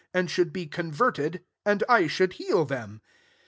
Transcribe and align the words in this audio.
At 0.15 0.31
should 0.31 0.51
be 0.51 0.65
converted, 0.65 1.43
and. 1.63 1.83
J[ 1.87 2.07
should 2.09 2.33
heal 2.33 2.65
them.' 2.65 3.01